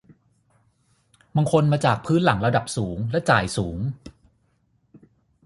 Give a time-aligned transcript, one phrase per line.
[1.35, 3.77] บางคนมาจากพื้นหลังระดับสูงและจ่ายสูง